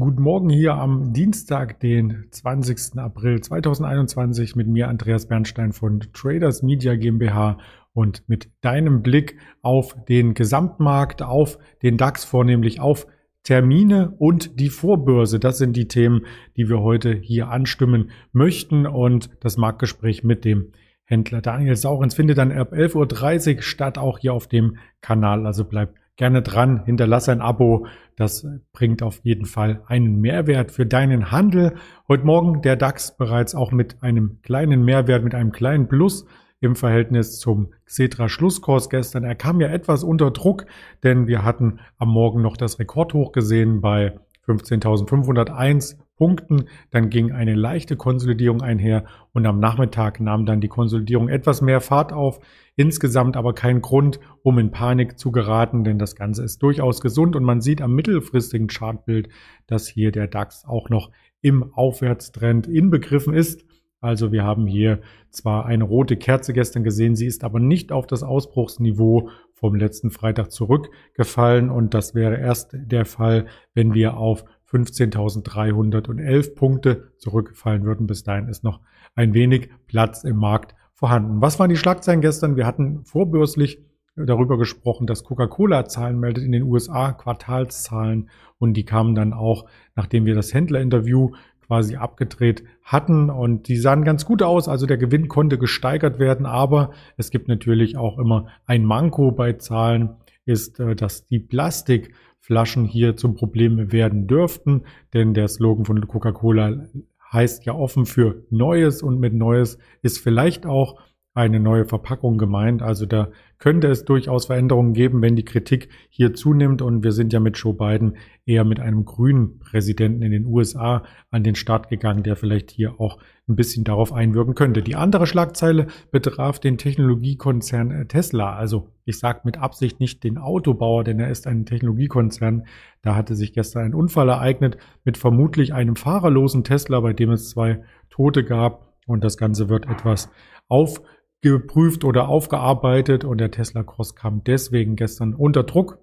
Guten 0.00 0.22
Morgen 0.22 0.48
hier 0.48 0.76
am 0.76 1.12
Dienstag, 1.12 1.78
den 1.80 2.24
20. 2.30 2.98
April 2.98 3.42
2021 3.42 4.56
mit 4.56 4.66
mir 4.66 4.88
Andreas 4.88 5.28
Bernstein 5.28 5.74
von 5.74 6.00
Traders 6.14 6.62
Media 6.62 6.96
GmbH 6.96 7.58
und 7.92 8.26
mit 8.26 8.48
deinem 8.62 9.02
Blick 9.02 9.36
auf 9.60 9.94
den 10.08 10.32
Gesamtmarkt, 10.32 11.20
auf 11.20 11.58
den 11.82 11.98
DAX 11.98 12.24
vornehmlich, 12.24 12.80
auf 12.80 13.06
Termine 13.42 14.14
und 14.16 14.58
die 14.58 14.70
Vorbörse. 14.70 15.38
Das 15.38 15.58
sind 15.58 15.76
die 15.76 15.86
Themen, 15.86 16.24
die 16.56 16.70
wir 16.70 16.80
heute 16.80 17.12
hier 17.12 17.48
anstimmen 17.48 18.10
möchten 18.32 18.86
und 18.86 19.28
das 19.40 19.58
Marktgespräch 19.58 20.24
mit 20.24 20.46
dem 20.46 20.72
Händler 21.04 21.42
Daniel 21.42 21.76
Saurens 21.76 22.14
findet 22.14 22.38
dann 22.38 22.52
ab 22.52 22.72
11.30 22.72 23.56
Uhr 23.56 23.62
statt, 23.62 23.98
auch 23.98 24.18
hier 24.18 24.32
auf 24.32 24.46
dem 24.46 24.78
Kanal. 25.02 25.44
Also 25.44 25.66
bleibt 25.66 25.99
gerne 26.20 26.42
dran, 26.42 26.84
hinterlasse 26.84 27.32
ein 27.32 27.40
Abo. 27.40 27.86
Das 28.14 28.46
bringt 28.74 29.02
auf 29.02 29.20
jeden 29.22 29.46
Fall 29.46 29.82
einen 29.86 30.20
Mehrwert 30.20 30.70
für 30.70 30.84
deinen 30.84 31.32
Handel. 31.32 31.76
Heute 32.08 32.26
Morgen 32.26 32.60
der 32.60 32.76
DAX 32.76 33.16
bereits 33.16 33.54
auch 33.54 33.72
mit 33.72 34.02
einem 34.02 34.38
kleinen 34.42 34.84
Mehrwert, 34.84 35.24
mit 35.24 35.34
einem 35.34 35.50
kleinen 35.50 35.88
Plus 35.88 36.26
im 36.60 36.76
Verhältnis 36.76 37.38
zum 37.38 37.72
Xetra 37.86 38.28
Schlusskurs 38.28 38.90
gestern. 38.90 39.24
Er 39.24 39.34
kam 39.34 39.62
ja 39.62 39.68
etwas 39.68 40.04
unter 40.04 40.30
Druck, 40.30 40.66
denn 41.02 41.26
wir 41.26 41.42
hatten 41.42 41.80
am 41.96 42.10
Morgen 42.10 42.42
noch 42.42 42.58
das 42.58 42.78
Rekordhoch 42.78 43.32
gesehen 43.32 43.80
bei 43.80 44.18
15.501 44.46 45.96
Punkten. 46.20 46.66
Dann 46.90 47.08
ging 47.08 47.32
eine 47.32 47.54
leichte 47.54 47.96
Konsolidierung 47.96 48.60
einher 48.60 49.06
und 49.32 49.46
am 49.46 49.58
Nachmittag 49.58 50.20
nahm 50.20 50.44
dann 50.44 50.60
die 50.60 50.68
Konsolidierung 50.68 51.30
etwas 51.30 51.62
mehr 51.62 51.80
Fahrt 51.80 52.12
auf. 52.12 52.40
Insgesamt 52.76 53.38
aber 53.38 53.54
kein 53.54 53.80
Grund, 53.80 54.20
um 54.42 54.58
in 54.58 54.70
Panik 54.70 55.18
zu 55.18 55.32
geraten, 55.32 55.82
denn 55.82 55.98
das 55.98 56.16
Ganze 56.16 56.44
ist 56.44 56.62
durchaus 56.62 57.00
gesund 57.00 57.36
und 57.36 57.44
man 57.44 57.62
sieht 57.62 57.80
am 57.80 57.94
mittelfristigen 57.94 58.66
Chartbild, 58.66 59.30
dass 59.66 59.88
hier 59.88 60.12
der 60.12 60.26
DAX 60.26 60.66
auch 60.66 60.90
noch 60.90 61.10
im 61.40 61.72
Aufwärtstrend 61.72 62.66
inbegriffen 62.66 63.32
ist. 63.32 63.64
Also 64.02 64.30
wir 64.30 64.44
haben 64.44 64.66
hier 64.66 65.00
zwar 65.30 65.64
eine 65.64 65.84
rote 65.84 66.16
Kerze 66.18 66.52
gestern 66.52 66.84
gesehen, 66.84 67.16
sie 67.16 67.26
ist 67.26 67.44
aber 67.44 67.60
nicht 67.60 67.92
auf 67.92 68.06
das 68.06 68.22
Ausbruchsniveau 68.22 69.30
vom 69.54 69.74
letzten 69.74 70.10
Freitag 70.10 70.50
zurückgefallen 70.50 71.70
und 71.70 71.94
das 71.94 72.14
wäre 72.14 72.38
erst 72.38 72.72
der 72.74 73.06
Fall, 73.06 73.46
wenn 73.74 73.94
wir 73.94 74.18
auf 74.18 74.44
15.311 74.72 76.54
Punkte 76.54 77.12
zurückgefallen 77.18 77.84
würden. 77.84 78.06
Bis 78.06 78.22
dahin 78.22 78.48
ist 78.48 78.64
noch 78.64 78.80
ein 79.14 79.34
wenig 79.34 79.70
Platz 79.86 80.24
im 80.24 80.36
Markt 80.36 80.74
vorhanden. 80.94 81.40
Was 81.40 81.58
waren 81.58 81.70
die 81.70 81.76
Schlagzeilen 81.76 82.20
gestern? 82.20 82.56
Wir 82.56 82.66
hatten 82.66 83.04
vorbörslich 83.04 83.82
darüber 84.16 84.58
gesprochen, 84.58 85.06
dass 85.06 85.24
Coca-Cola 85.24 85.86
Zahlen 85.86 86.18
meldet 86.18 86.44
in 86.44 86.52
den 86.52 86.64
USA, 86.64 87.12
Quartalszahlen 87.12 88.28
und 88.58 88.74
die 88.74 88.84
kamen 88.84 89.14
dann 89.14 89.32
auch, 89.32 89.66
nachdem 89.94 90.26
wir 90.26 90.34
das 90.34 90.52
Händlerinterview 90.52 91.30
quasi 91.66 91.96
abgedreht 91.96 92.64
hatten 92.82 93.30
und 93.30 93.68
die 93.68 93.76
sahen 93.76 94.04
ganz 94.04 94.24
gut 94.24 94.42
aus. 94.42 94.68
Also 94.68 94.86
der 94.86 94.98
Gewinn 94.98 95.28
konnte 95.28 95.56
gesteigert 95.56 96.18
werden, 96.18 96.44
aber 96.44 96.90
es 97.16 97.30
gibt 97.30 97.48
natürlich 97.48 97.96
auch 97.96 98.18
immer 98.18 98.48
ein 98.66 98.84
Manko 98.84 99.30
bei 99.30 99.52
Zahlen, 99.54 100.16
ist, 100.44 100.80
äh, 100.80 100.96
dass 100.96 101.26
die 101.26 101.38
Plastik 101.38 102.12
Flaschen 102.40 102.86
hier 102.86 103.16
zum 103.16 103.34
Problem 103.34 103.92
werden 103.92 104.26
dürften, 104.26 104.82
denn 105.12 105.34
der 105.34 105.48
Slogan 105.48 105.84
von 105.84 106.06
Coca-Cola 106.06 106.86
heißt 107.32 107.64
ja 107.64 107.74
offen 107.74 108.06
für 108.06 108.44
Neues 108.50 109.02
und 109.02 109.20
mit 109.20 109.34
Neues 109.34 109.78
ist 110.02 110.18
vielleicht 110.18 110.66
auch 110.66 111.00
eine 111.40 111.60
neue 111.60 111.86
Verpackung 111.86 112.38
gemeint. 112.38 112.82
Also 112.82 113.06
da 113.06 113.30
könnte 113.58 113.88
es 113.88 114.04
durchaus 114.04 114.46
Veränderungen 114.46 114.92
geben, 114.92 115.22
wenn 115.22 115.36
die 115.36 115.44
Kritik 115.44 115.88
hier 116.08 116.34
zunimmt. 116.34 116.82
Und 116.82 117.02
wir 117.02 117.12
sind 117.12 117.32
ja 117.32 117.40
mit 117.40 117.56
Joe 117.56 117.74
Biden 117.74 118.16
eher 118.44 118.64
mit 118.64 118.78
einem 118.78 119.04
grünen 119.04 119.58
Präsidenten 119.58 120.22
in 120.22 120.32
den 120.32 120.46
USA 120.46 121.02
an 121.30 121.42
den 121.42 121.54
Start 121.54 121.88
gegangen, 121.88 122.22
der 122.22 122.36
vielleicht 122.36 122.70
hier 122.70 123.00
auch 123.00 123.18
ein 123.48 123.56
bisschen 123.56 123.84
darauf 123.84 124.12
einwirken 124.12 124.54
könnte. 124.54 124.82
Die 124.82 124.96
andere 124.96 125.26
Schlagzeile 125.26 125.86
betraf 126.10 126.58
den 126.58 126.78
Technologiekonzern 126.78 128.08
Tesla. 128.08 128.54
Also 128.54 128.88
ich 129.04 129.18
sage 129.18 129.40
mit 129.44 129.58
Absicht 129.58 129.98
nicht 129.98 130.22
den 130.22 130.38
Autobauer, 130.38 131.04
denn 131.04 131.18
er 131.18 131.30
ist 131.30 131.46
ein 131.46 131.66
Technologiekonzern. 131.66 132.66
Da 133.02 133.16
hatte 133.16 133.34
sich 133.34 133.52
gestern 133.52 133.84
ein 133.84 133.94
Unfall 133.94 134.28
ereignet 134.28 134.76
mit 135.04 135.16
vermutlich 135.16 135.72
einem 135.72 135.96
fahrerlosen 135.96 136.64
Tesla, 136.64 137.00
bei 137.00 137.12
dem 137.12 137.30
es 137.30 137.50
zwei 137.50 137.82
Tote 138.10 138.44
gab. 138.44 138.90
Und 139.06 139.24
das 139.24 139.36
Ganze 139.36 139.68
wird 139.68 139.86
etwas 139.86 140.30
auf 140.68 141.02
geprüft 141.42 142.04
oder 142.04 142.28
aufgearbeitet 142.28 143.24
und 143.24 143.38
der 143.38 143.50
Tesla 143.50 143.82
Cross 143.82 144.14
kam 144.14 144.44
deswegen 144.44 144.96
gestern 144.96 145.34
unter 145.34 145.62
Druck. 145.62 145.98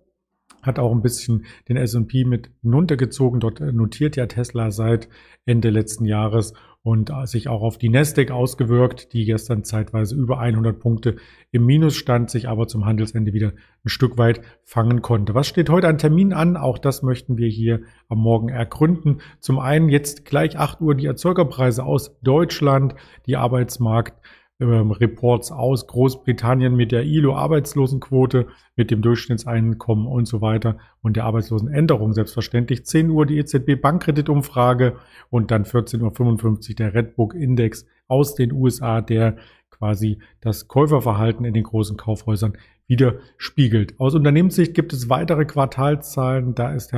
Hat 0.64 0.80
auch 0.80 0.92
ein 0.92 1.03
bisschen 1.03 1.46
den 1.70 1.78
S&P 1.78 2.25
mit 2.25 2.50
hinuntergezogen. 2.62 3.40
Dort 3.40 3.59
notiert 3.59 4.16
ja 4.16 4.25
Tesla 4.25 4.72
seit 4.72 5.08
Ende 5.46 5.70
letzten 5.70 6.03
Jahres 6.06 6.53
und 6.81 7.12
sich 7.25 7.48
auch 7.48 7.62
auf 7.62 7.78
die 7.78 7.90
Nasdaq 7.90 8.31
ausgewirkt, 8.31 9.14
die 9.14 9.25
gestern 9.25 9.64
zeitweise 9.64 10.16
über 10.16 10.40
100 10.40 10.80
Punkte 10.80 11.18
im 11.52 11.66
Minus 11.66 11.96
stand, 11.96 12.30
sich 12.30 12.48
aber 12.48 12.68
zum 12.68 12.86
Handelsende 12.86 13.34
wieder 13.34 13.54
ein 13.86 13.90
Stück 13.90 14.18
weit 14.18 14.42
fangen 14.64 15.02
konnte. 15.02 15.36
Was 15.36 15.48
steht 15.48 15.69
heute 15.69 15.88
an 15.88 15.98
Termin 15.98 16.34
an? 16.34 16.58
Auch 16.58 16.78
das 16.78 17.04
möchten 17.04 17.38
wir 17.38 17.50
hier 17.50 17.81
am 18.08 18.19
Morgen 18.19 18.50
ergründen. 18.50 19.22
Zum 19.40 19.59
einen 19.59 19.90
jetzt 19.90 20.25
gleich 20.25 20.58
8 20.58 20.81
Uhr 20.81 20.96
die 20.96 21.06
Erzeugerpreise 21.06 21.84
aus 21.84 22.19
Deutschland, 22.22 22.96
die 23.25 23.36
Arbeitsmarkt 23.36 24.19
ähm, 24.59 24.91
Reports 24.91 25.51
aus 25.51 25.88
Großbritannien 25.88 26.75
mit 26.75 26.91
der 26.91 27.03
ILO-Arbeitslosenquote, 27.03 28.47
mit 28.75 28.91
dem 28.91 29.01
Durchschnittseinkommen 29.01 30.07
und 30.07 30.28
so 30.28 30.41
weiter 30.41 30.78
und 31.01 31.16
der 31.16 31.25
Arbeitslosenänderung 31.25 32.13
selbstverständlich. 32.13 32.85
10 32.85 33.09
Uhr 33.09 33.25
die 33.25 33.38
EZB-Bankkreditumfrage 33.38 34.95
und 35.29 35.51
dann 35.51 35.63
14.55 35.63 36.69
Uhr 36.69 36.75
der 36.75 36.94
Redbook-Index 36.94 37.85
aus 38.07 38.35
den 38.35 38.51
USA, 38.51 39.01
der 39.01 39.38
quasi 39.69 40.19
das 40.41 40.68
Käuferverhalten 40.68 41.45
in 41.45 41.53
den 41.53 41.63
großen 41.63 41.97
Kaufhäusern 41.97 42.57
widerspiegelt. 42.88 44.00
Aus 44.00 44.16
Unternehmenssicht 44.16 44.74
gibt 44.74 44.94
es 44.94 45.09
weitere 45.09 45.45
Quartalzahlen. 45.45 46.56
Da 46.56 46.74
ist 46.74 46.94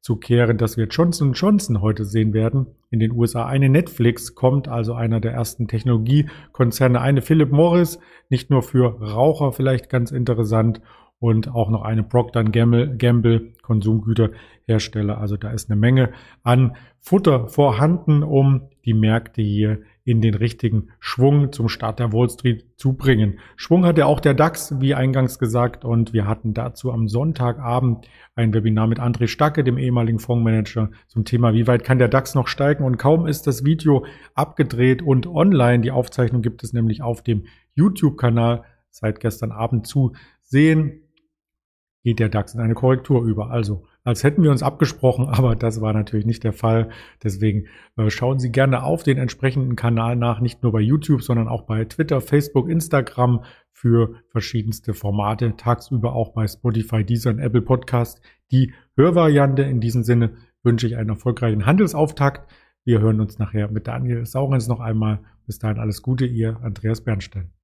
herauszukehren, 0.00 0.58
dass 0.58 0.76
wir 0.76 0.86
Johnson 0.86 1.32
Johnson 1.34 1.80
heute 1.80 2.04
sehen 2.04 2.32
werden 2.32 2.66
in 2.90 3.00
den 3.00 3.12
USA. 3.12 3.46
Eine 3.46 3.68
Netflix 3.68 4.34
kommt, 4.34 4.68
also 4.68 4.94
einer 4.94 5.20
der 5.20 5.32
ersten 5.32 5.68
Technologiekonzerne. 5.68 7.00
Eine 7.00 7.22
Philip 7.22 7.52
Morris, 7.52 7.98
nicht 8.28 8.50
nur 8.50 8.62
für 8.62 9.00
Raucher 9.00 9.52
vielleicht 9.52 9.90
ganz 9.90 10.10
interessant 10.10 10.80
und 11.20 11.54
auch 11.54 11.68
noch 11.68 11.82
eine 11.82 12.02
Procter 12.02 12.42
Gamble, 12.42 12.96
Gamble 12.96 13.52
Konsumgüterhersteller. 13.62 15.18
Also 15.18 15.36
da 15.36 15.50
ist 15.50 15.70
eine 15.70 15.78
Menge 15.78 16.12
an 16.42 16.76
Futter 16.98 17.46
vorhanden, 17.46 18.22
um 18.22 18.62
die 18.86 18.94
Märkte 18.94 19.42
hier 19.42 19.82
in 20.02 20.22
den 20.22 20.34
richtigen 20.34 20.88
Schwung 20.98 21.52
zum 21.52 21.68
Start 21.68 21.98
der 21.98 22.12
Wall 22.12 22.30
Street 22.30 22.64
zu 22.76 22.94
bringen. 22.94 23.38
Schwung 23.56 23.84
hatte 23.84 24.06
auch 24.06 24.18
der 24.18 24.32
DAX, 24.32 24.80
wie 24.80 24.94
eingangs 24.94 25.38
gesagt, 25.38 25.84
und 25.84 26.14
wir 26.14 26.26
hatten 26.26 26.54
dazu 26.54 26.90
am 26.90 27.06
Sonntagabend 27.06 28.08
ein 28.34 28.54
Webinar 28.54 28.86
mit 28.86 28.98
André 28.98 29.28
Stacke, 29.28 29.62
dem 29.62 29.76
ehemaligen 29.76 30.18
Fondsmanager, 30.18 30.90
zum 31.06 31.26
Thema, 31.26 31.52
wie 31.52 31.66
weit 31.66 31.84
kann 31.84 31.98
der 31.98 32.08
DAX 32.08 32.34
noch 32.34 32.48
steigen? 32.48 32.84
Und 32.84 32.96
kaum 32.96 33.26
ist 33.26 33.46
das 33.46 33.62
Video 33.62 34.06
abgedreht 34.34 35.02
und 35.02 35.26
online. 35.26 35.82
Die 35.82 35.90
Aufzeichnung 35.90 36.40
gibt 36.40 36.64
es 36.64 36.72
nämlich 36.72 37.02
auf 37.02 37.22
dem 37.22 37.44
YouTube-Kanal 37.74 38.64
seit 38.88 39.20
gestern 39.20 39.52
Abend 39.52 39.86
zu 39.86 40.14
sehen 40.40 41.02
geht 42.02 42.18
der 42.18 42.28
DAX 42.28 42.54
in 42.54 42.60
eine 42.60 42.74
Korrektur 42.74 43.22
über. 43.24 43.50
Also 43.50 43.84
als 44.04 44.24
hätten 44.24 44.42
wir 44.42 44.50
uns 44.50 44.62
abgesprochen, 44.62 45.28
aber 45.28 45.56
das 45.56 45.80
war 45.80 45.92
natürlich 45.92 46.26
nicht 46.26 46.44
der 46.44 46.52
Fall. 46.52 46.90
Deswegen 47.22 47.66
äh, 47.96 48.10
schauen 48.10 48.38
Sie 48.38 48.50
gerne 48.50 48.82
auf 48.82 49.02
den 49.02 49.18
entsprechenden 49.18 49.76
Kanal 49.76 50.16
nach, 50.16 50.40
nicht 50.40 50.62
nur 50.62 50.72
bei 50.72 50.80
YouTube, 50.80 51.22
sondern 51.22 51.48
auch 51.48 51.62
bei 51.62 51.84
Twitter, 51.84 52.20
Facebook, 52.20 52.68
Instagram 52.68 53.44
für 53.72 54.14
verschiedenste 54.30 54.94
Formate, 54.94 55.56
tagsüber 55.56 56.14
auch 56.14 56.32
bei 56.32 56.46
Spotify, 56.46 57.04
Deezer 57.04 57.30
und 57.30 57.38
Apple 57.38 57.62
Podcast. 57.62 58.20
Die 58.50 58.72
Hörvariante 58.96 59.62
in 59.62 59.80
diesem 59.80 60.02
Sinne 60.02 60.36
wünsche 60.62 60.86
ich 60.86 60.96
einen 60.96 61.10
erfolgreichen 61.10 61.66
Handelsauftakt. 61.66 62.50
Wir 62.84 63.00
hören 63.00 63.20
uns 63.20 63.38
nachher 63.38 63.70
mit 63.70 63.86
Daniel 63.86 64.26
Saurens 64.26 64.68
noch 64.68 64.80
einmal. 64.80 65.20
Bis 65.46 65.58
dahin 65.58 65.78
alles 65.78 66.02
Gute, 66.02 66.26
ihr 66.26 66.60
Andreas 66.62 67.02
Bernstein. 67.02 67.59